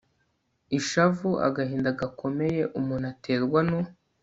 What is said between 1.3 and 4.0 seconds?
agahinda gakomeye umuntu aterwa no